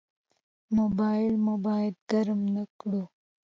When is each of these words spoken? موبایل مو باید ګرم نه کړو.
موبایل 0.77 1.33
مو 1.45 1.53
باید 1.65 1.95
ګرم 2.11 2.41
نه 2.55 2.63
کړو. 2.79 3.03